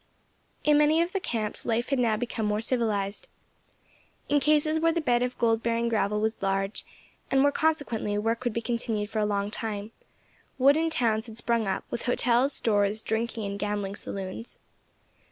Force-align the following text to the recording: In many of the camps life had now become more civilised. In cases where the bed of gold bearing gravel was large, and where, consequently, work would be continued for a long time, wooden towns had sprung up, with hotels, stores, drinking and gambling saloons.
In 0.63 0.79
many 0.79 0.99
of 1.03 1.11
the 1.11 1.19
camps 1.19 1.63
life 1.63 1.89
had 1.89 1.99
now 1.99 2.17
become 2.17 2.47
more 2.47 2.59
civilised. 2.59 3.27
In 4.29 4.39
cases 4.39 4.79
where 4.79 4.91
the 4.91 4.99
bed 4.99 5.21
of 5.21 5.37
gold 5.37 5.61
bearing 5.61 5.89
gravel 5.89 6.19
was 6.19 6.41
large, 6.41 6.83
and 7.29 7.43
where, 7.43 7.51
consequently, 7.51 8.17
work 8.17 8.43
would 8.43 8.51
be 8.53 8.61
continued 8.63 9.11
for 9.11 9.19
a 9.19 9.27
long 9.27 9.51
time, 9.51 9.91
wooden 10.57 10.89
towns 10.89 11.27
had 11.27 11.37
sprung 11.37 11.67
up, 11.67 11.83
with 11.91 12.05
hotels, 12.07 12.51
stores, 12.51 13.03
drinking 13.03 13.45
and 13.45 13.59
gambling 13.59 13.95
saloons. 13.95 14.57